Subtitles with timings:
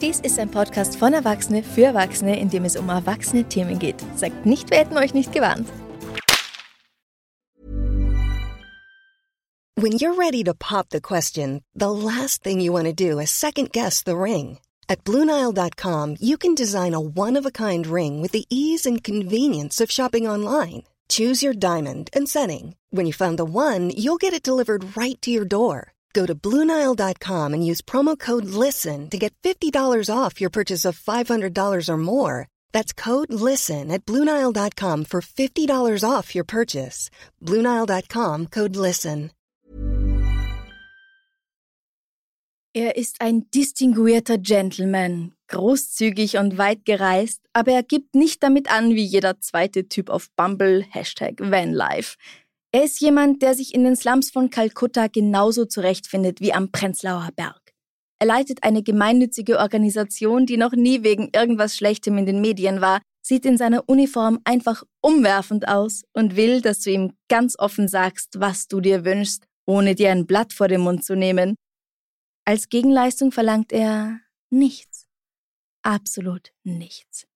[0.00, 3.96] Dies ist ein Podcast von Erwachsene für Erwachsene, in dem es um erwachsene Themen geht.
[4.14, 5.68] Sagt nicht, wir hätten euch nicht gewarnt.
[9.74, 13.30] When you're ready to pop the question, the last thing you want to do is
[13.30, 14.58] second guess the ring.
[14.88, 20.28] At Bluenile.com, you can design a one-of-a-kind ring with the ease and convenience of shopping
[20.28, 20.84] online.
[21.08, 22.76] Choose your diamond and setting.
[22.90, 25.92] When you find the one, you'll get it delivered right to your door.
[26.12, 30.98] Go to Bluenile.com and use promo code LISTEN to get $50 off your purchase of
[30.98, 32.48] $500 or more.
[32.72, 37.10] That's code LISTEN at Bluenile.com for $50 off your purchase.
[37.40, 39.30] Bluenile.com code LISTEN.
[42.74, 48.90] Er ist ein distinguierter Gentleman, großzügig und weit gereist, aber er gibt nicht damit an
[48.90, 52.16] wie jeder zweite Typ auf Bumble, Hashtag Vanlife.
[52.70, 57.30] Er ist jemand, der sich in den Slums von Kalkutta genauso zurechtfindet wie am Prenzlauer
[57.34, 57.72] Berg.
[58.20, 63.00] Er leitet eine gemeinnützige Organisation, die noch nie wegen irgendwas Schlechtem in den Medien war,
[63.22, 68.40] sieht in seiner Uniform einfach umwerfend aus und will, dass du ihm ganz offen sagst,
[68.40, 71.54] was du dir wünschst, ohne dir ein Blatt vor den Mund zu nehmen.
[72.44, 75.06] Als Gegenleistung verlangt er nichts.
[75.82, 77.26] Absolut nichts.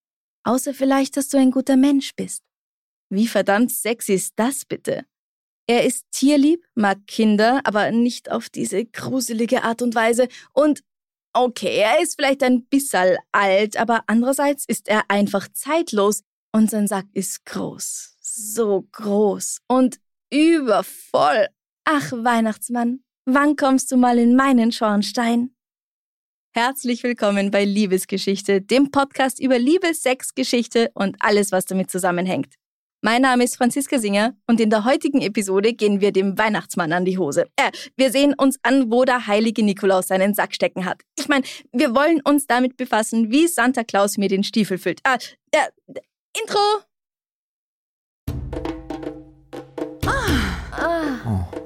[0.45, 2.43] Außer vielleicht, dass du ein guter Mensch bist.
[3.09, 5.05] Wie verdammt sexy ist das bitte?
[5.69, 10.29] Er ist tierlieb, mag Kinder, aber nicht auf diese gruselige Art und Weise.
[10.53, 10.83] Und
[11.33, 16.89] okay, er ist vielleicht ein bisschen alt, aber andererseits ist er einfach zeitlos und sein
[16.89, 18.17] Sack ist groß.
[18.21, 19.99] So groß und
[20.33, 21.47] übervoll.
[21.85, 25.55] Ach, Weihnachtsmann, wann kommst du mal in meinen Schornstein?
[26.55, 32.57] Herzlich willkommen bei Liebesgeschichte, dem Podcast über Liebe, Sex, Geschichte und alles, was damit zusammenhängt.
[33.05, 37.05] Mein Name ist Franziska Singer und in der heutigen Episode gehen wir dem Weihnachtsmann an
[37.05, 37.47] die Hose.
[37.57, 41.03] Äh, wir sehen uns an, wo der heilige Nikolaus seinen Sack stecken hat.
[41.19, 45.01] Ich meine, wir wollen uns damit befassen, wie Santa Claus mir den Stiefel füllt.
[45.03, 45.19] Ah,
[45.51, 45.99] äh,
[46.41, 46.61] Intro!
[50.07, 50.71] Ah.
[50.71, 51.19] ah.
[51.27, 51.62] Oh.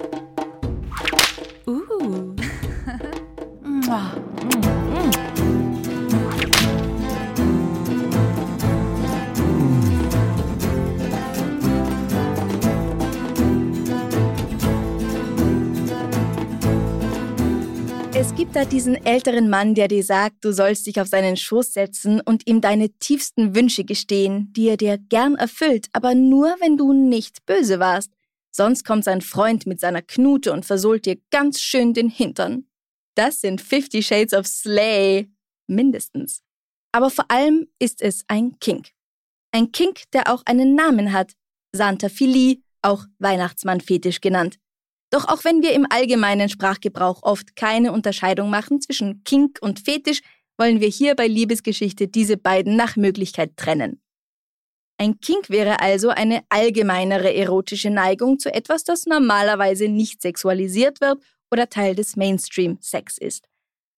[18.37, 22.21] Gibt da diesen älteren Mann, der dir sagt, du sollst dich auf seinen Schoß setzen
[22.21, 26.93] und ihm deine tiefsten Wünsche gestehen, die er dir gern erfüllt, aber nur, wenn du
[26.93, 28.11] nicht böse warst.
[28.51, 32.67] Sonst kommt sein Freund mit seiner Knute und versohlt dir ganz schön den Hintern.
[33.15, 35.31] Das sind Fifty Shades of Slay.
[35.65, 36.43] Mindestens.
[36.91, 38.89] Aber vor allem ist es ein Kink.
[39.51, 41.33] Ein Kink, der auch einen Namen hat.
[41.71, 44.59] Santa Philie, auch Weihnachtsmann-Fetisch genannt.
[45.09, 50.21] Doch auch wenn wir im allgemeinen Sprachgebrauch oft keine Unterscheidung machen zwischen Kink und Fetisch,
[50.57, 54.01] wollen wir hier bei Liebesgeschichte diese beiden nach Möglichkeit trennen.
[54.99, 61.21] Ein Kink wäre also eine allgemeinere erotische Neigung zu etwas, das normalerweise nicht sexualisiert wird
[61.51, 63.47] oder Teil des Mainstream-Sex ist.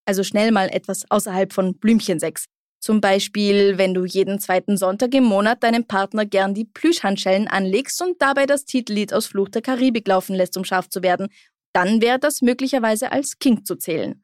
[0.05, 2.45] Also schnell mal etwas außerhalb von Blümchensex.
[2.79, 8.01] Zum Beispiel, wenn du jeden zweiten Sonntag im Monat deinem Partner gern die Plüschhandschellen anlegst
[8.01, 11.27] und dabei das Titellied aus Fluch der Karibik laufen lässt, um scharf zu werden,
[11.73, 14.23] dann wäre das möglicherweise als Kink zu zählen.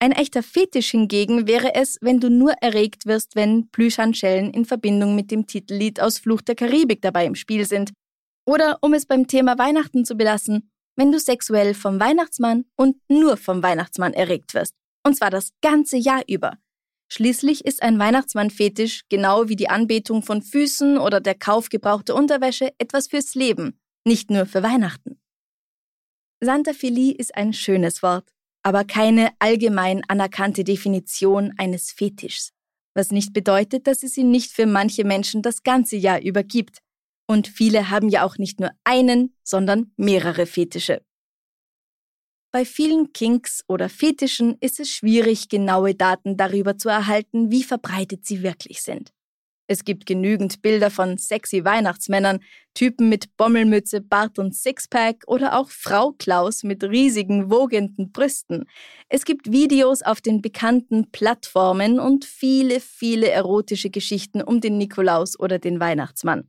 [0.00, 5.14] Ein echter Fetisch hingegen wäre es, wenn du nur erregt wirst, wenn Plüschhandschellen in Verbindung
[5.14, 7.92] mit dem Titellied aus Fluch der Karibik dabei im Spiel sind.
[8.44, 13.36] Oder, um es beim Thema Weihnachten zu belassen, wenn du sexuell vom Weihnachtsmann und nur
[13.36, 14.74] vom Weihnachtsmann erregt wirst.
[15.06, 16.58] Und zwar das ganze Jahr über.
[17.16, 22.72] Schließlich ist ein Weihnachtsmann-Fetisch, genau wie die Anbetung von Füßen oder der Kauf gebrauchter Unterwäsche,
[22.78, 25.20] etwas fürs Leben, nicht nur für Weihnachten.
[26.40, 28.32] Santa Philie ist ein schönes Wort,
[28.64, 32.52] aber keine allgemein anerkannte Definition eines Fetischs,
[32.94, 36.78] was nicht bedeutet, dass es ihn nicht für manche Menschen das ganze Jahr über gibt.
[37.28, 41.00] Und viele haben ja auch nicht nur einen, sondern mehrere Fetische.
[42.54, 48.24] Bei vielen Kinks oder Fetischen ist es schwierig, genaue Daten darüber zu erhalten, wie verbreitet
[48.24, 49.12] sie wirklich sind.
[49.66, 52.38] Es gibt genügend Bilder von sexy Weihnachtsmännern,
[52.72, 58.66] Typen mit Bommelmütze, Bart und Sixpack oder auch Frau Klaus mit riesigen, wogenden Brüsten.
[59.08, 65.36] Es gibt Videos auf den bekannten Plattformen und viele, viele erotische Geschichten um den Nikolaus
[65.40, 66.48] oder den Weihnachtsmann.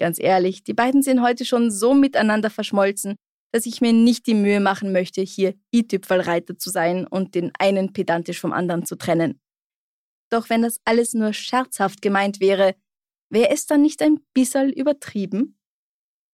[0.00, 3.14] Ganz ehrlich, die beiden sind heute schon so miteinander verschmolzen,
[3.56, 7.94] dass ich mir nicht die Mühe machen möchte, hier i-Tüpfelreiter zu sein und den einen
[7.94, 9.40] pedantisch vom anderen zu trennen.
[10.30, 12.74] Doch wenn das alles nur scherzhaft gemeint wäre,
[13.30, 15.58] wäre es dann nicht ein bisschen übertrieben?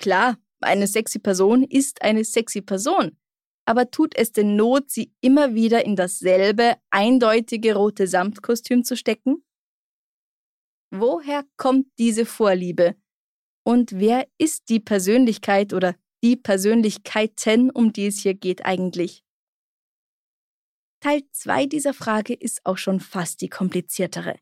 [0.00, 3.16] Klar, eine sexy Person ist eine sexy Person.
[3.64, 9.44] aber tut es denn Not, sie immer wieder in dasselbe, eindeutige rote Samtkostüm zu stecken?
[10.90, 12.96] Woher kommt diese Vorliebe?
[13.64, 19.24] Und wer ist die Persönlichkeit oder die Persönlichkeiten, um die es hier geht eigentlich?
[21.00, 24.36] Teil 2 dieser Frage ist auch schon fast die kompliziertere.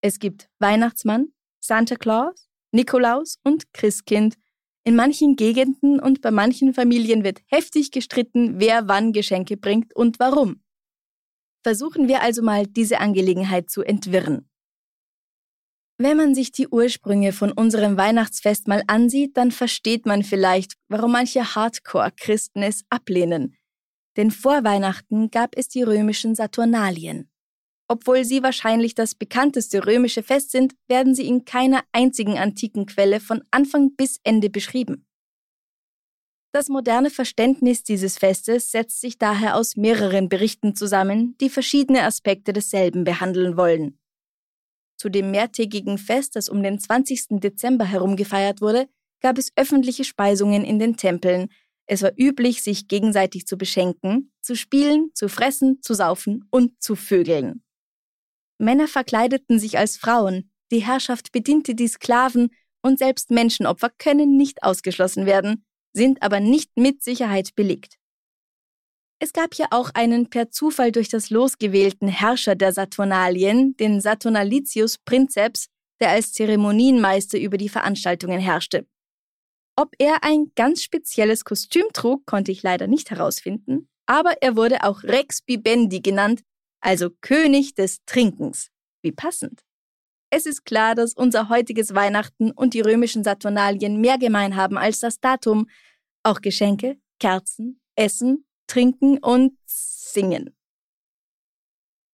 [0.00, 4.36] Es gibt Weihnachtsmann, Santa Claus, Nikolaus und Christkind.
[4.84, 10.20] In manchen Gegenden und bei manchen Familien wird heftig gestritten, wer wann Geschenke bringt und
[10.20, 10.62] warum.
[11.64, 14.48] Versuchen wir also mal, diese Angelegenheit zu entwirren.
[15.98, 21.12] Wenn man sich die Ursprünge von unserem Weihnachtsfest mal ansieht, dann versteht man vielleicht, warum
[21.12, 23.56] manche Hardcore-Christen es ablehnen.
[24.18, 27.30] Denn vor Weihnachten gab es die römischen Saturnalien.
[27.88, 33.20] Obwohl sie wahrscheinlich das bekannteste römische Fest sind, werden sie in keiner einzigen antiken Quelle
[33.20, 35.06] von Anfang bis Ende beschrieben.
[36.52, 42.52] Das moderne Verständnis dieses Festes setzt sich daher aus mehreren Berichten zusammen, die verschiedene Aspekte
[42.52, 43.98] desselben behandeln wollen.
[44.96, 47.40] Zu dem mehrtägigen Fest, das um den 20.
[47.40, 48.88] Dezember herum gefeiert wurde,
[49.20, 51.48] gab es öffentliche Speisungen in den Tempeln,
[51.86, 56.96] es war üblich, sich gegenseitig zu beschenken, zu spielen, zu fressen, zu saufen und zu
[56.96, 57.62] vögeln.
[58.58, 62.48] Männer verkleideten sich als Frauen, die Herrschaft bediente die Sklaven
[62.82, 67.96] und selbst Menschenopfer können nicht ausgeschlossen werden, sind aber nicht mit Sicherheit belegt.
[69.18, 74.00] Es gab hier auch einen per Zufall durch das Los gewählten Herrscher der Saturnalien, den
[74.00, 75.68] Saturnalitius Princeps,
[76.00, 78.86] der als Zeremonienmeister über die Veranstaltungen herrschte.
[79.74, 84.84] Ob er ein ganz spezielles Kostüm trug, konnte ich leider nicht herausfinden, aber er wurde
[84.84, 86.42] auch Rex Bibendi genannt,
[86.80, 88.70] also König des Trinkens.
[89.02, 89.62] Wie passend.
[90.30, 94.98] Es ist klar, dass unser heutiges Weihnachten und die römischen Saturnalien mehr gemein haben als
[94.98, 95.68] das Datum.
[96.22, 100.54] Auch Geschenke, Kerzen, Essen, Trinken und Singen.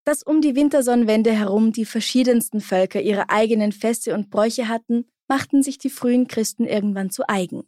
[0.04, 5.62] Dass um die Wintersonnenwende herum die verschiedensten Völker ihre eigenen Feste und Bräuche hatten, machten
[5.62, 7.62] sich die frühen Christen irgendwann zu eigen.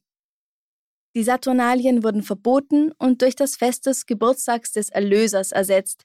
[1.16, 6.04] Die Saturnalien wurden verboten und durch das Fest des Geburtstags des Erlösers ersetzt.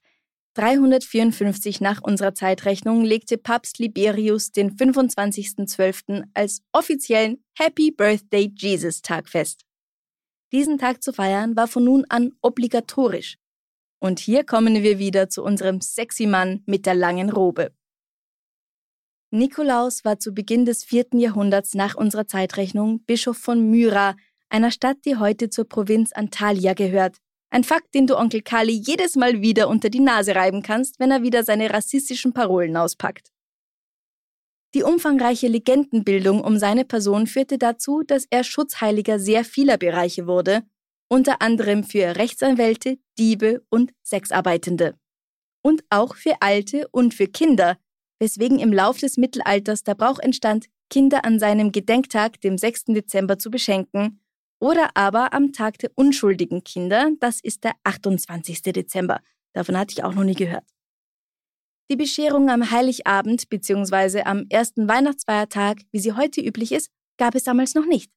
[0.53, 6.25] 354 nach unserer Zeitrechnung legte Papst Liberius den 25.12.
[6.33, 9.65] als offiziellen Happy Birthday Jesus Tag fest.
[10.51, 13.37] Diesen Tag zu feiern war von nun an obligatorisch.
[13.99, 17.71] Und hier kommen wir wieder zu unserem sexy Mann mit der langen Robe.
[19.31, 24.15] Nikolaus war zu Beginn des vierten Jahrhunderts nach unserer Zeitrechnung Bischof von Myra,
[24.49, 27.17] einer Stadt, die heute zur Provinz Antalya gehört.
[27.51, 31.11] Ein Fakt, den du Onkel Kali jedes Mal wieder unter die Nase reiben kannst, wenn
[31.11, 33.31] er wieder seine rassistischen Parolen auspackt.
[34.75, 40.63] Die umfangreiche Legendenbildung um seine Person führte dazu, dass er Schutzheiliger sehr vieler Bereiche wurde,
[41.07, 44.95] unter anderem für Rechtsanwälte, Diebe und Sexarbeitende.
[45.63, 47.77] Und auch für Alte und für Kinder,
[48.19, 52.85] weswegen im Lauf des Mittelalters der Brauch entstand, Kinder an seinem Gedenktag, dem 6.
[52.85, 54.21] Dezember, zu beschenken,
[54.59, 58.61] oder aber am Tag der unschuldigen Kinder, das ist der 28.
[58.61, 59.21] Dezember.
[59.53, 60.65] Davon hatte ich auch noch nie gehört.
[61.91, 64.21] Die Bescherung am Heiligabend bzw.
[64.21, 68.11] am ersten Weihnachtsfeiertag, wie sie heute üblich ist, gab es damals noch nicht.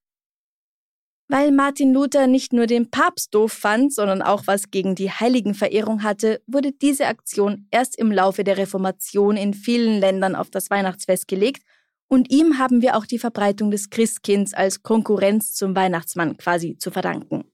[1.28, 6.02] Weil Martin Luther nicht nur den Papst doof fand, sondern auch was gegen die Heiligenverehrung
[6.02, 11.26] hatte, wurde diese Aktion erst im Laufe der Reformation in vielen Ländern auf das Weihnachtsfest
[11.26, 11.62] gelegt
[12.08, 16.91] und ihm haben wir auch die Verbreitung des Christkinds als Konkurrenz zum Weihnachtsmann quasi zu
[16.91, 17.50] verdanken.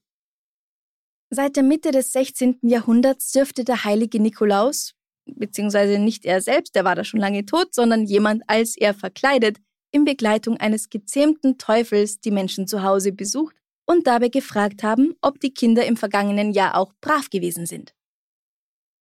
[1.29, 2.57] Seit der Mitte des 16.
[2.63, 4.95] Jahrhunderts dürfte der heilige Nikolaus,
[5.35, 9.57] beziehungsweise nicht er selbst, der war da schon lange tot, sondern jemand als er verkleidet,
[9.91, 13.55] in Begleitung eines gezähmten Teufels die Menschen zu Hause besucht
[13.85, 17.93] und dabei gefragt haben, ob die Kinder im vergangenen Jahr auch brav gewesen sind.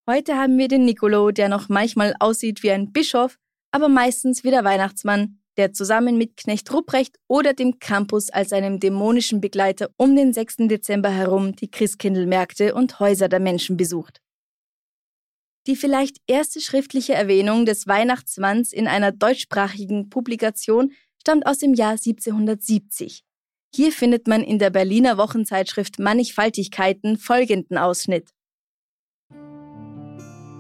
[0.10, 3.38] Heute haben wir den Nicolo, der noch manchmal aussieht wie ein Bischof,
[3.72, 8.80] aber meistens wie der Weihnachtsmann, der zusammen mit Knecht Rupprecht oder dem Campus als seinem
[8.80, 10.68] dämonischen Begleiter um den 6.
[10.70, 14.22] Dezember herum die Christkindlmärkte und Häuser der Menschen besucht.
[15.68, 21.92] Die vielleicht erste schriftliche Erwähnung des Weihnachtsmanns in einer deutschsprachigen Publikation stammt aus dem Jahr
[21.92, 23.26] 1770.
[23.76, 28.30] Hier findet man in der Berliner Wochenzeitschrift Mannigfaltigkeiten folgenden Ausschnitt.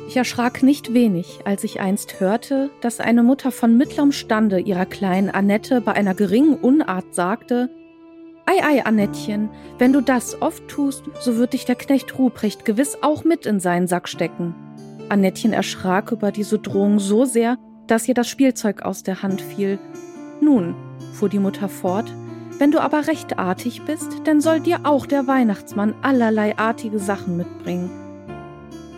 [0.09, 4.85] Ich erschrak nicht wenig, als ich einst hörte, dass eine Mutter von mittlerem Stande ihrer
[4.85, 7.69] kleinen Annette bei einer geringen Unart sagte,
[8.45, 12.97] Ei, ei, Annettchen, wenn du das oft tust, so wird dich der Knecht Ruprecht gewiss
[13.01, 14.66] auch mit in seinen Sack stecken.
[15.09, 19.79] Annettchen erschrak über diese Drohung so sehr, dass ihr das Spielzeug aus der Hand fiel.
[20.41, 20.75] Nun,
[21.13, 22.11] fuhr die Mutter fort,
[22.59, 27.37] Wenn du aber recht artig bist, dann soll dir auch der Weihnachtsmann allerlei artige Sachen
[27.37, 27.91] mitbringen.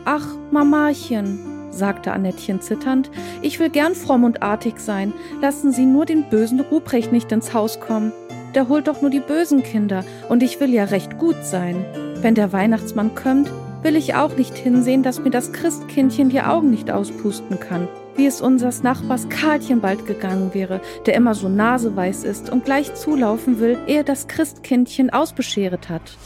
[0.06, 3.12] Ach, Mamachen, sagte Annettchen zitternd,
[3.42, 5.14] ich will gern fromm und artig sein.
[5.42, 8.14] Lassen Sie nur den bösen Ruprecht nicht ins Haus kommen.
[8.56, 11.86] Der holt doch nur die bösen Kinder, und ich will ja recht gut sein.
[12.22, 13.52] Wenn der Weihnachtsmann kommt,
[13.82, 18.26] will ich auch nicht hinsehen, dass mir das Christkindchen die Augen nicht auspusten kann, wie
[18.26, 23.60] es unseres Nachbars Karlchen bald gegangen wäre, der immer so naseweiß ist und gleich zulaufen
[23.60, 26.18] will, ehe das Christkindchen ausbescheret hat.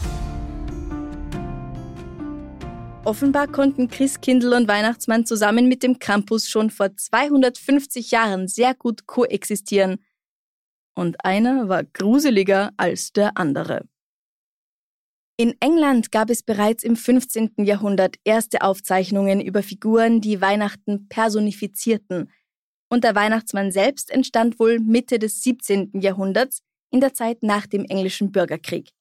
[3.05, 9.05] Offenbar konnten Christkindl und Weihnachtsmann zusammen mit dem Campus schon vor 250 Jahren sehr gut
[9.07, 9.97] koexistieren.
[10.95, 13.83] Und einer war gruseliger als der andere.
[15.35, 17.53] In England gab es bereits im 15.
[17.57, 22.31] Jahrhundert erste Aufzeichnungen über Figuren, die Weihnachten personifizierten.
[22.87, 25.99] Und der Weihnachtsmann selbst entstand wohl Mitte des 17.
[25.99, 26.61] Jahrhunderts,
[26.91, 28.91] in der Zeit nach dem englischen Bürgerkrieg.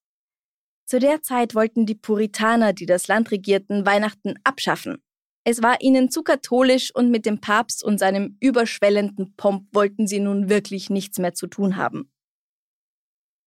[0.86, 5.02] Zu der Zeit wollten die Puritaner, die das Land regierten, Weihnachten abschaffen.
[5.44, 10.20] Es war ihnen zu katholisch und mit dem Papst und seinem überschwellenden Pomp wollten sie
[10.20, 12.10] nun wirklich nichts mehr zu tun haben.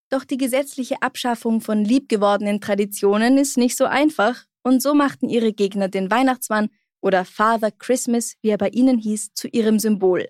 [0.09, 5.53] Doch die gesetzliche Abschaffung von liebgewordenen Traditionen ist nicht so einfach, und so machten ihre
[5.53, 6.69] Gegner den Weihnachtsmann
[7.01, 10.27] oder Father Christmas, wie er bei ihnen hieß, zu ihrem Symbol.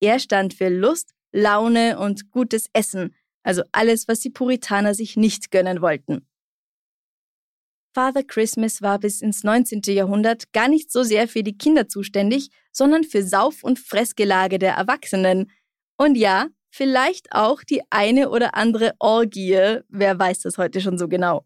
[0.00, 5.50] Er stand für Lust, Laune und gutes Essen, also alles, was die Puritaner sich nicht
[5.50, 6.26] gönnen wollten.
[7.94, 9.82] Father Christmas war bis ins 19.
[9.86, 14.74] Jahrhundert gar nicht so sehr für die Kinder zuständig, sondern für Sauf- und Fressgelage der
[14.74, 15.50] Erwachsenen.
[15.96, 21.08] Und ja, vielleicht auch die eine oder andere Orgie, wer weiß das heute schon so
[21.08, 21.44] genau.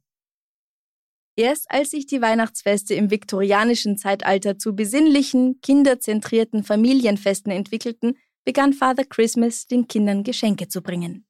[1.34, 9.04] Erst als sich die Weihnachtsfeste im viktorianischen Zeitalter zu besinnlichen, kinderzentrierten Familienfesten entwickelten, begann Father
[9.04, 11.26] Christmas den Kindern Geschenke zu bringen.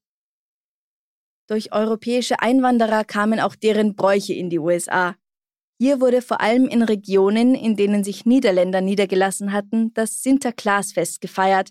[1.47, 5.17] Durch europäische Einwanderer kamen auch deren Bräuche in die USA.
[5.79, 11.71] Hier wurde vor allem in Regionen, in denen sich Niederländer niedergelassen hatten, das Sinterklaasfest gefeiert,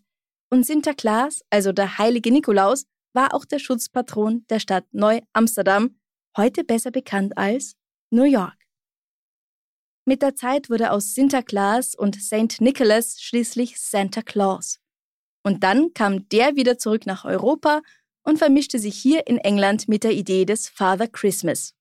[0.51, 5.99] und Sinterklaas, also der heilige Nikolaus, war auch der Schutzpatron der Stadt Neu-Amsterdam,
[6.37, 7.75] heute besser bekannt als
[8.11, 8.57] New York.
[10.05, 12.59] Mit der Zeit wurde aus Sinterklaas und St.
[12.59, 14.79] Nicholas schließlich Santa Claus.
[15.43, 17.81] Und dann kam der wieder zurück nach Europa
[18.23, 21.73] und vermischte sich hier in England mit der Idee des Father Christmas.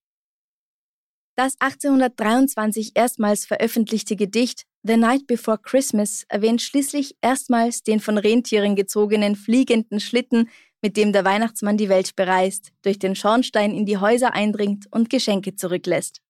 [1.37, 8.77] Das 1823 erstmals veröffentlichte Gedicht The Night Before Christmas erwähnt schließlich erstmals den von Rentieren
[8.77, 10.49] gezogenen fliegenden Schlitten,
[10.81, 15.11] mit dem der Weihnachtsmann die Welt bereist, durch den Schornstein in die Häuser eindringt und
[15.11, 16.23] Geschenke zurücklässt.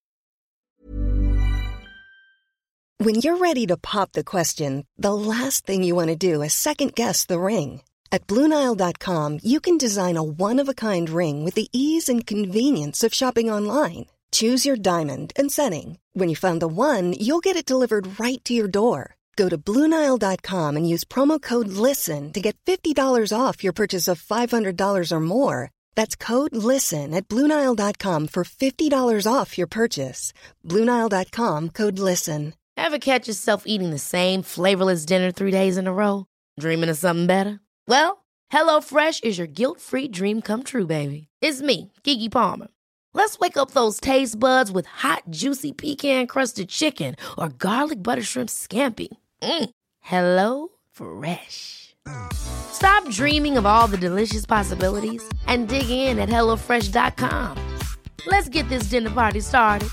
[2.99, 6.53] When you're ready to pop the question, the last thing you want to do is
[6.53, 7.83] second guess the ring.
[8.11, 13.49] At BlueNile.com you can design a one-of-a-kind ring with the ease and convenience of shopping
[13.49, 14.07] online.
[14.33, 15.99] Choose your diamond and setting.
[16.13, 19.17] When you find the one, you'll get it delivered right to your door.
[19.37, 24.21] Go to Bluenile.com and use promo code LISTEN to get $50 off your purchase of
[24.21, 25.71] $500 or more.
[25.95, 30.35] That's code LISTEN at Bluenile.com for $50 off your purchase.
[30.67, 32.55] Bluenile.com code LISTEN.
[32.77, 36.27] Ever catch yourself eating the same flavorless dinner three days in a row?
[36.59, 37.61] Dreaming of something better?
[37.87, 41.29] Well, HelloFresh is your guilt free dream come true, baby.
[41.41, 42.69] It's me, Gigi Palmer.
[43.13, 48.23] Let's wake up those taste buds with hot, juicy pecan crusted chicken or garlic butter
[48.23, 49.09] shrimp scampi.
[49.43, 49.71] Mm.
[50.01, 51.97] Hello Fresh.
[52.33, 57.79] Stop dreaming of all the delicious possibilities and dig in at HelloFresh.com.
[58.27, 59.89] Let's get this dinner party started.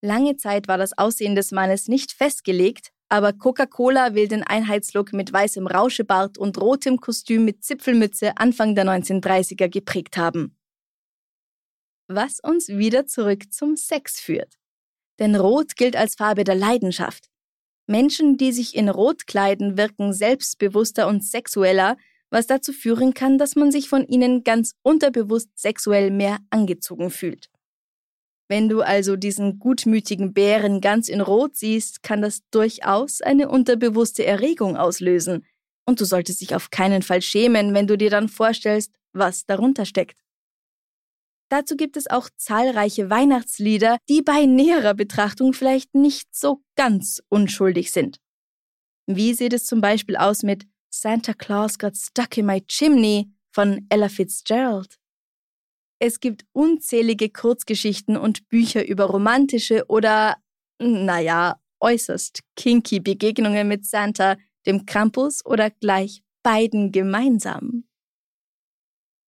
[0.00, 5.32] Lange Zeit war das Aussehen des Mannes nicht festgelegt, aber Coca-Cola will den Einheitslook mit
[5.32, 10.56] weißem Rauschebart und rotem Kostüm mit Zipfelmütze Anfang der 1930er geprägt haben.
[12.06, 14.54] Was uns wieder zurück zum Sex führt.
[15.18, 17.28] Denn Rot gilt als Farbe der Leidenschaft.
[17.86, 21.96] Menschen, die sich in Rot kleiden, wirken selbstbewusster und sexueller,
[22.30, 27.48] was dazu führen kann, dass man sich von ihnen ganz unterbewusst sexuell mehr angezogen fühlt.
[28.48, 34.24] Wenn du also diesen gutmütigen Bären ganz in Rot siehst, kann das durchaus eine unterbewusste
[34.24, 35.44] Erregung auslösen.
[35.86, 39.84] Und du solltest dich auf keinen Fall schämen, wenn du dir dann vorstellst, was darunter
[39.84, 40.18] steckt.
[41.50, 47.90] Dazu gibt es auch zahlreiche Weihnachtslieder, die bei näherer Betrachtung vielleicht nicht so ganz unschuldig
[47.90, 48.18] sind.
[49.06, 53.86] Wie sieht es zum Beispiel aus mit Santa Claus Got Stuck in My Chimney von
[53.88, 54.98] Ella Fitzgerald?
[56.00, 60.36] Es gibt unzählige Kurzgeschichten und Bücher über romantische oder,
[60.78, 64.36] naja, äußerst kinky Begegnungen mit Santa,
[64.66, 67.84] dem Krampus oder gleich beiden gemeinsam?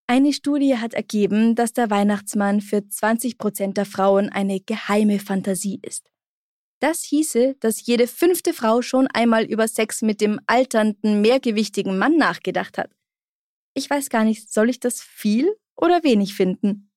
[0.07, 5.79] Eine Studie hat ergeben, dass der Weihnachtsmann für 20 Prozent der Frauen eine geheime Fantasie
[5.81, 6.09] ist.
[6.81, 12.17] Das hieße, dass jede fünfte Frau schon einmal über Sex mit dem alternden, mehrgewichtigen Mann
[12.17, 12.91] nachgedacht hat.
[13.73, 16.91] Ich weiß gar nicht, soll ich das viel oder wenig finden?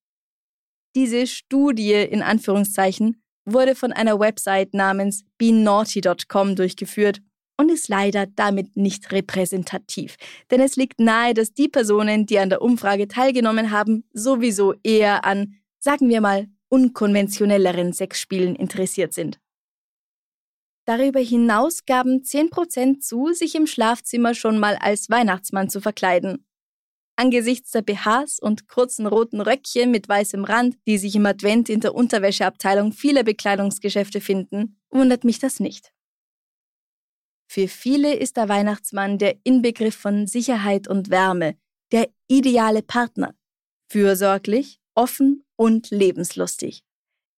[0.95, 7.21] Diese Studie in Anführungszeichen wurde von einer Website namens benaughty.com durchgeführt
[7.57, 10.17] und ist leider damit nicht repräsentativ.
[10.51, 15.25] Denn es liegt nahe, dass die Personen, die an der Umfrage teilgenommen haben, sowieso eher
[15.25, 19.39] an, sagen wir mal, unkonventionelleren Sexspielen interessiert sind.
[20.87, 26.45] Darüber hinaus gaben 10% zu, sich im Schlafzimmer schon mal als Weihnachtsmann zu verkleiden.
[27.17, 31.81] Angesichts der BHs und kurzen roten Röckchen mit weißem Rand, die sich im Advent in
[31.81, 35.93] der Unterwäscheabteilung vieler Bekleidungsgeschäfte finden, wundert mich das nicht.
[37.47, 41.57] Für viele ist der Weihnachtsmann der Inbegriff von Sicherheit und Wärme,
[41.93, 43.35] der ideale Partner.
[43.89, 46.83] Fürsorglich, offen und lebenslustig.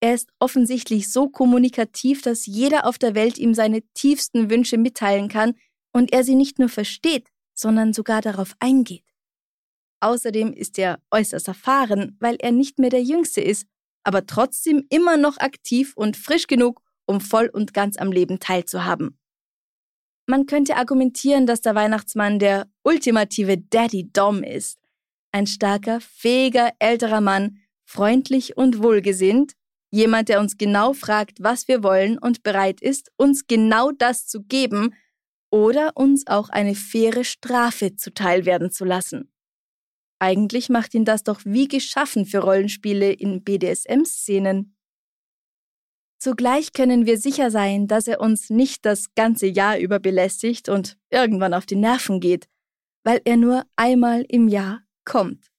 [0.01, 5.29] Er ist offensichtlich so kommunikativ, dass jeder auf der Welt ihm seine tiefsten Wünsche mitteilen
[5.29, 5.55] kann
[5.93, 9.05] und er sie nicht nur versteht, sondern sogar darauf eingeht.
[10.01, 13.67] Außerdem ist er äußerst erfahren, weil er nicht mehr der Jüngste ist,
[14.05, 19.19] aber trotzdem immer noch aktiv und frisch genug, um voll und ganz am Leben teilzuhaben.
[20.27, 24.79] Man könnte argumentieren, dass der Weihnachtsmann der ultimative Daddy Dom ist.
[25.33, 29.53] Ein starker, fähiger, älterer Mann, freundlich und wohlgesinnt,
[29.91, 34.43] jemand, der uns genau fragt, was wir wollen und bereit ist, uns genau das zu
[34.43, 34.95] geben
[35.51, 39.31] oder uns auch eine faire Strafe zuteil werden zu lassen.
[40.19, 44.75] Eigentlich macht ihn das doch wie geschaffen für Rollenspiele in BDSM-Szenen.
[46.19, 50.97] Zugleich können wir sicher sein, dass er uns nicht das ganze Jahr über belästigt und
[51.11, 52.49] irgendwann auf die Nerven geht,
[53.05, 55.53] weil er nur einmal im Jahr kommt.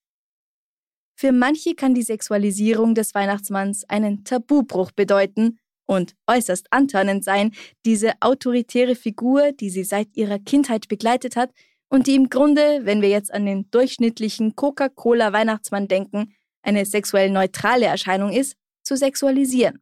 [1.15, 7.53] Für manche kann die Sexualisierung des Weihnachtsmanns einen Tabubruch bedeuten und äußerst antörnend sein,
[7.85, 11.51] diese autoritäre Figur, die sie seit ihrer Kindheit begleitet hat
[11.89, 17.85] und die im Grunde, wenn wir jetzt an den durchschnittlichen Coca-Cola-Weihnachtsmann denken, eine sexuell neutrale
[17.85, 19.81] Erscheinung ist, zu sexualisieren.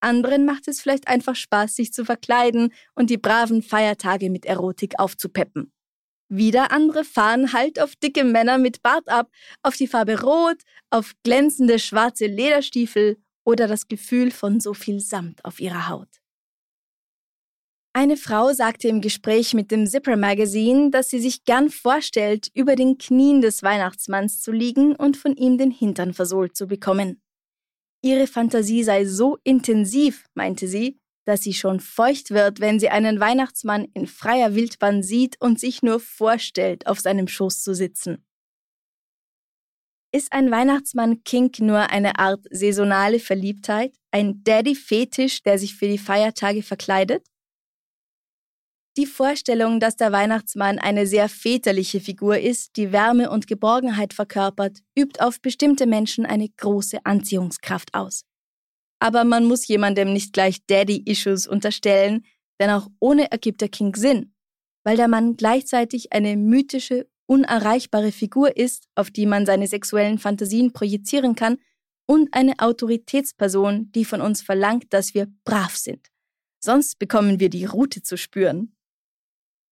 [0.00, 4.98] Anderen macht es vielleicht einfach Spaß, sich zu verkleiden und die braven Feiertage mit Erotik
[4.98, 5.72] aufzupeppen.
[6.28, 9.30] Wieder andere fahren halt auf dicke Männer mit Bart ab,
[9.62, 15.44] auf die Farbe Rot, auf glänzende schwarze Lederstiefel oder das Gefühl von so viel Samt
[15.44, 16.23] auf ihrer Haut.
[17.96, 22.74] Eine Frau sagte im Gespräch mit dem Zipper Magazine, dass sie sich gern vorstellt, über
[22.74, 27.22] den Knien des Weihnachtsmanns zu liegen und von ihm den Hintern versohlt zu bekommen.
[28.02, 33.20] Ihre Fantasie sei so intensiv, meinte sie, dass sie schon feucht wird, wenn sie einen
[33.20, 38.26] Weihnachtsmann in freier Wildbahn sieht und sich nur vorstellt, auf seinem Schoß zu sitzen.
[40.12, 46.64] Ist ein Weihnachtsmann-Kink nur eine Art saisonale Verliebtheit, ein Daddy-Fetisch, der sich für die Feiertage
[46.64, 47.24] verkleidet?
[48.96, 54.78] Die Vorstellung, dass der Weihnachtsmann eine sehr väterliche Figur ist, die Wärme und Geborgenheit verkörpert,
[54.96, 58.24] übt auf bestimmte Menschen eine große Anziehungskraft aus.
[59.00, 62.24] Aber man muss jemandem nicht gleich Daddy-Issues unterstellen,
[62.60, 64.32] denn auch ohne ergibt der King Sinn,
[64.84, 70.72] weil der Mann gleichzeitig eine mythische, unerreichbare Figur ist, auf die man seine sexuellen Fantasien
[70.72, 71.58] projizieren kann,
[72.06, 76.08] und eine Autoritätsperson, die von uns verlangt, dass wir brav sind.
[76.62, 78.73] Sonst bekommen wir die Route zu spüren.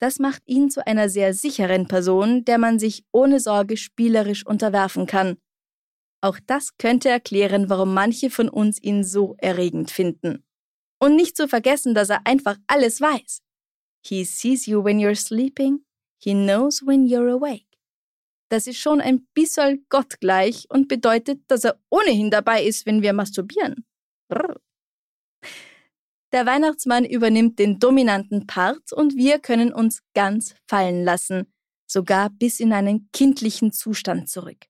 [0.02, 5.06] Das macht ihn zu einer sehr sicheren Person, der man sich ohne Sorge spielerisch unterwerfen
[5.06, 5.36] kann.
[6.20, 10.44] Auch das könnte erklären, warum manche von uns ihn so erregend finden.
[10.98, 13.42] Und nicht zu vergessen, dass er einfach alles weiß.
[14.04, 15.84] He sees you when you're sleeping,
[16.20, 17.78] he knows when you're awake.
[18.48, 23.12] Das ist schon ein bisschen gottgleich und bedeutet, dass er ohnehin dabei ist, wenn wir
[23.12, 23.86] masturbieren.
[24.28, 24.61] Brr.
[26.32, 31.52] Der Weihnachtsmann übernimmt den dominanten Part und wir können uns ganz fallen lassen,
[31.86, 34.64] sogar bis in einen kindlichen Zustand zurück.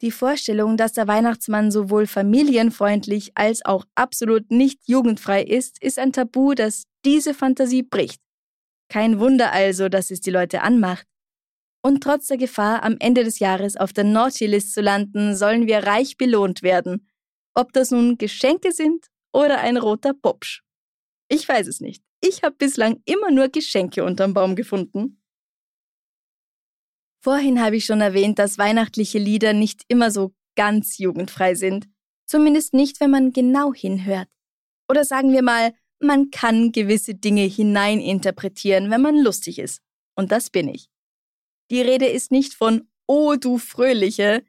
[0.00, 6.12] Die Vorstellung, dass der Weihnachtsmann sowohl familienfreundlich als auch absolut nicht jugendfrei ist, ist ein
[6.12, 8.20] Tabu, das diese Fantasie bricht.
[8.88, 11.06] Kein Wunder also, dass es die Leute anmacht.
[11.84, 15.66] Und trotz der Gefahr, am Ende des Jahres auf der Naughty List zu landen, sollen
[15.66, 17.08] wir reich belohnt werden.
[17.54, 20.62] Ob das nun Geschenke sind oder ein roter Popsch?
[21.28, 22.02] Ich weiß es nicht.
[22.20, 25.22] Ich habe bislang immer nur Geschenke unterm Baum gefunden.
[27.20, 31.88] Vorhin habe ich schon erwähnt, dass weihnachtliche Lieder nicht immer so ganz jugendfrei sind.
[32.26, 34.28] Zumindest nicht, wenn man genau hinhört.
[34.88, 39.80] Oder sagen wir mal, man kann gewisse Dinge hineininterpretieren, wenn man lustig ist.
[40.14, 40.88] Und das bin ich.
[41.70, 44.44] Die Rede ist nicht von Oh du Fröhliche.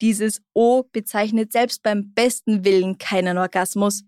[0.00, 4.04] Dieses O bezeichnet selbst beim besten Willen keinen Orgasmus.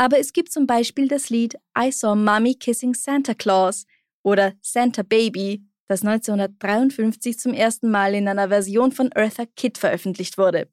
[0.00, 3.84] Aber es gibt zum Beispiel das Lied I Saw Mommy Kissing Santa Claus
[4.22, 10.38] oder Santa Baby, das 1953 zum ersten Mal in einer Version von Eartha Kitt veröffentlicht
[10.38, 10.70] wurde.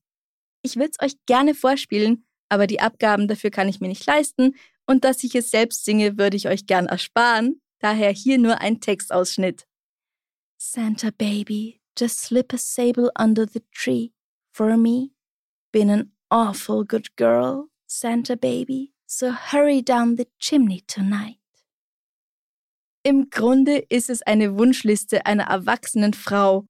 [0.62, 4.56] Ich würde es euch gerne vorspielen, aber die Abgaben dafür kann ich mir nicht leisten
[4.86, 8.80] und dass ich es selbst singe, würde ich euch gern ersparen, daher hier nur ein
[8.80, 9.66] Textausschnitt.
[10.58, 14.12] Santa baby, just slip a sable under the tree
[14.52, 15.12] for me.
[15.72, 21.40] Been an awful good girl, Santa baby, so hurry down the chimney tonight.
[23.04, 26.66] Im Grunde ist es eine Wunschliste einer erwachsenen Frau,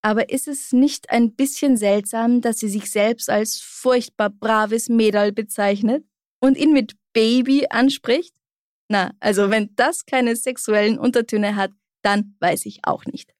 [0.00, 5.32] aber ist es nicht ein bisschen seltsam, dass sie sich selbst als furchtbar braves Mädel
[5.32, 6.04] bezeichnet
[6.40, 8.34] und ihn mit Baby anspricht?
[8.88, 13.32] Na, also wenn das keine sexuellen Untertöne hat, dann weiß ich auch nicht.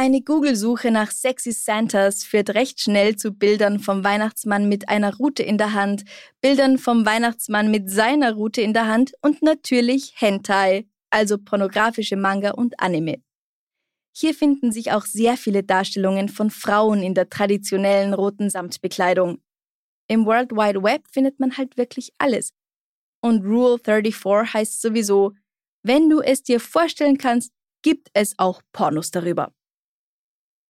[0.00, 5.42] Eine Google-Suche nach sexy Santas führt recht schnell zu Bildern vom Weihnachtsmann mit einer Rute
[5.42, 6.04] in der Hand,
[6.40, 12.52] Bildern vom Weihnachtsmann mit seiner Rute in der Hand und natürlich Hentai, also pornografische Manga
[12.52, 13.24] und Anime.
[14.16, 19.42] Hier finden sich auch sehr viele Darstellungen von Frauen in der traditionellen roten Samtbekleidung.
[20.06, 22.52] Im World Wide Web findet man halt wirklich alles.
[23.20, 25.32] Und Rule 34 heißt sowieso,
[25.82, 27.50] wenn du es dir vorstellen kannst,
[27.82, 29.52] gibt es auch Pornos darüber.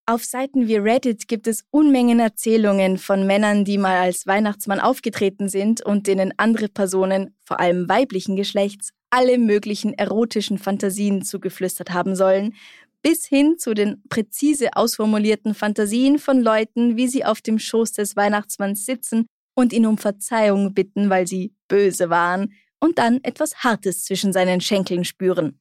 [0.08, 5.50] Auf Seiten wie Reddit gibt es Unmengen Erzählungen von Männern, die mal als Weihnachtsmann aufgetreten
[5.50, 12.16] sind und denen andere Personen, vor allem weiblichen Geschlechts, alle möglichen erotischen Fantasien zugeflüstert haben
[12.16, 12.54] sollen,
[13.02, 18.16] bis hin zu den präzise ausformulierten Fantasien von Leuten, wie sie auf dem Schoß des
[18.16, 24.04] Weihnachtsmanns sitzen und ihn um Verzeihung bitten, weil sie böse waren, und dann etwas Hartes
[24.04, 25.60] zwischen seinen Schenkeln spüren.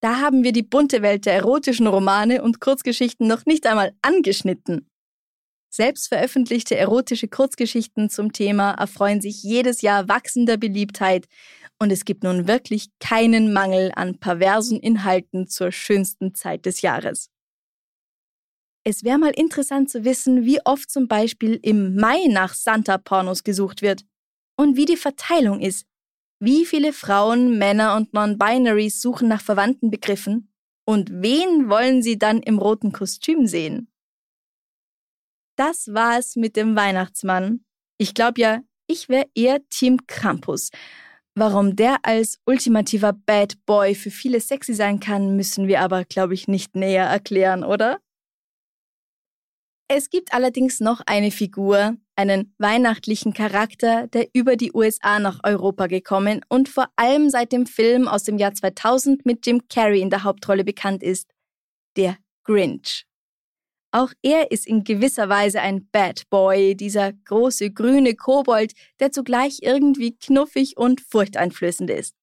[0.00, 4.88] Da haben wir die bunte Welt der erotischen Romane und Kurzgeschichten noch nicht einmal angeschnitten.
[5.70, 11.26] Selbst veröffentlichte erotische Kurzgeschichten zum Thema erfreuen sich jedes Jahr wachsender Beliebtheit
[11.78, 17.30] und es gibt nun wirklich keinen Mangel an perversen Inhalten zur schönsten Zeit des Jahres.
[18.84, 23.82] Es wäre mal interessant zu wissen, wie oft zum Beispiel im Mai nach Santa-Pornos gesucht
[23.82, 24.02] wird
[24.56, 25.86] und wie die Verteilung ist.
[26.38, 30.52] Wie viele Frauen, Männer und Non-Binaries suchen nach verwandten Begriffen
[30.86, 33.90] und wen wollen sie dann im roten Kostüm sehen?
[35.56, 37.64] Das war es mit dem Weihnachtsmann.
[37.98, 40.70] Ich glaube ja, ich wäre eher Team Krampus.
[41.34, 46.34] Warum der als ultimativer Bad Boy für viele sexy sein kann, müssen wir aber, glaube
[46.34, 48.00] ich, nicht näher erklären, oder?
[49.88, 55.86] Es gibt allerdings noch eine Figur, einen weihnachtlichen Charakter, der über die USA nach Europa
[55.86, 60.10] gekommen und vor allem seit dem Film aus dem Jahr 2000 mit Jim Carrey in
[60.10, 61.30] der Hauptrolle bekannt ist,
[61.96, 63.06] der Grinch.
[63.92, 69.60] Auch er ist in gewisser Weise ein Bad Boy, dieser große grüne Kobold, der zugleich
[69.62, 72.16] irgendwie knuffig und furchteinflößend ist.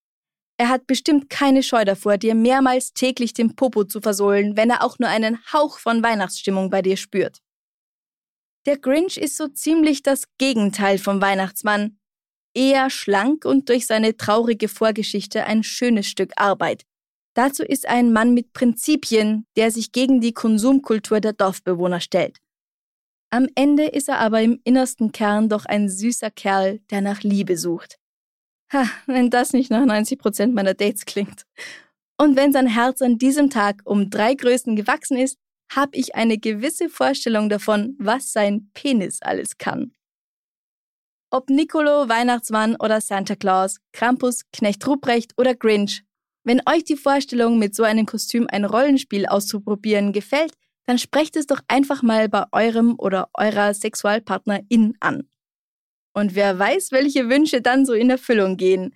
[0.58, 4.84] Er hat bestimmt keine Scheu davor, dir mehrmals täglich den Popo zu versohlen, wenn er
[4.84, 7.43] auch nur einen Hauch von Weihnachtsstimmung bei dir spürt.
[8.66, 11.98] Der Grinch ist so ziemlich das Gegenteil vom Weihnachtsmann.
[12.56, 16.84] Eher schlank und durch seine traurige Vorgeschichte ein schönes Stück Arbeit.
[17.34, 22.38] Dazu ist ein Mann mit Prinzipien, der sich gegen die Konsumkultur der Dorfbewohner stellt.
[23.32, 27.58] Am Ende ist er aber im innersten Kern doch ein süßer Kerl, der nach Liebe
[27.58, 27.98] sucht.
[28.72, 31.44] Ha, wenn das nicht nach 90 Prozent meiner Dates klingt.
[32.18, 36.38] Und wenn sein Herz an diesem Tag um drei Größen gewachsen ist, habe ich eine
[36.38, 39.94] gewisse Vorstellung davon, was sein Penis alles kann.
[41.32, 46.04] Ob Nicolo, Weihnachtsmann oder Santa Claus, Krampus, Knecht Ruprecht oder Grinch,
[46.44, 50.54] wenn euch die Vorstellung, mit so einem Kostüm ein Rollenspiel auszuprobieren gefällt,
[50.86, 55.30] dann sprecht es doch einfach mal bei eurem oder eurer Sexualpartnerin an.
[56.14, 58.94] Und wer weiß, welche Wünsche dann so in Erfüllung gehen.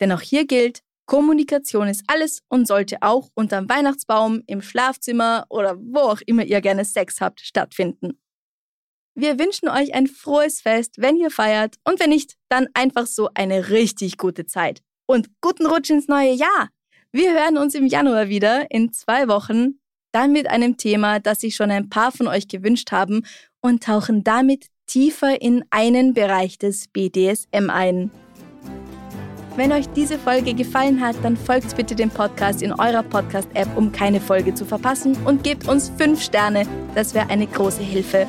[0.00, 5.76] Denn auch hier gilt, Kommunikation ist alles und sollte auch unterm Weihnachtsbaum, im Schlafzimmer oder
[5.78, 8.18] wo auch immer ihr gerne Sex habt, stattfinden.
[9.14, 13.28] Wir wünschen euch ein frohes Fest, wenn ihr feiert und wenn nicht, dann einfach so
[13.34, 14.82] eine richtig gute Zeit.
[15.06, 16.70] Und guten Rutsch ins neue Jahr!
[17.12, 19.78] Wir hören uns im Januar wieder, in zwei Wochen,
[20.10, 23.22] dann mit einem Thema, das sich schon ein paar von euch gewünscht haben
[23.60, 28.10] und tauchen damit tiefer in einen Bereich des BDSM ein.
[29.56, 33.92] Wenn euch diese Folge gefallen hat, dann folgt bitte dem Podcast in eurer Podcast-App, um
[33.92, 36.66] keine Folge zu verpassen und gebt uns fünf Sterne.
[36.94, 38.26] Das wäre eine große Hilfe.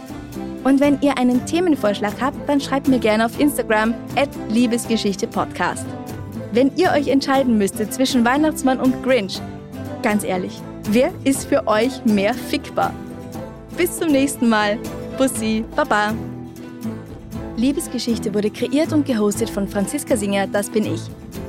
[0.64, 5.86] Und wenn ihr einen Themenvorschlag habt, dann schreibt mir gerne auf Instagram at Liebesgeschichte Podcast.
[6.52, 9.42] Wenn ihr euch entscheiden müsstet zwischen Weihnachtsmann und Grinch,
[10.04, 12.94] ganz ehrlich, wer ist für euch mehr fickbar?
[13.78, 14.78] Bis zum nächsten Mal.
[15.18, 16.14] Bussi, Baba.
[17.58, 21.02] Liebesgeschichte wurde kreiert und gehostet von Franziska Singer, das bin ich.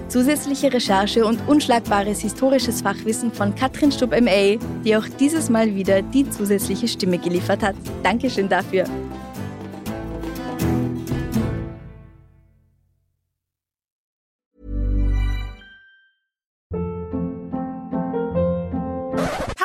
[0.09, 6.03] Zusätzliche Recherche und unschlagbares historisches Fachwissen von Katrin Stubb MA, die auch dieses Mal wieder
[6.03, 7.75] die zusätzliche Stimme geliefert hat.
[8.05, 8.85] Dankeschön dafür.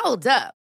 [0.04, 0.61] Hold up.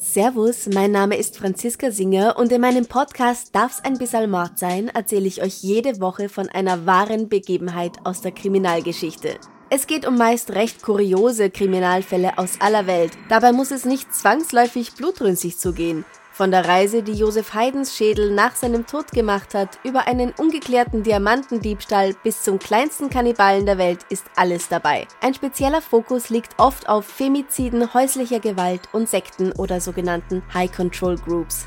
[0.00, 4.86] Servus, mein Name ist Franziska Singer und in meinem Podcast Darf's ein bisschen Mord sein,
[4.94, 9.38] erzähle ich euch jede Woche von einer wahren Begebenheit aus der Kriminalgeschichte.
[9.70, 13.10] Es geht um meist recht kuriose Kriminalfälle aus aller Welt.
[13.28, 16.04] Dabei muss es nicht zwangsläufig blutrünstig zugehen.
[16.38, 21.02] Von der Reise, die Josef Haydns Schädel nach seinem Tod gemacht hat, über einen ungeklärten
[21.02, 25.08] Diamantendiebstahl bis zum kleinsten Kannibalen der Welt ist alles dabei.
[25.20, 31.16] Ein spezieller Fokus liegt oft auf Femiziden, häuslicher Gewalt und Sekten oder sogenannten High Control
[31.16, 31.66] Groups.